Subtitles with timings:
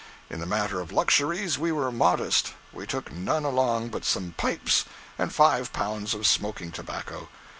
[0.31, 4.83] In the matter of luxuries we were modest—we took none along but some pipes
[5.19, 7.29] and five pounds of smoking tobacco.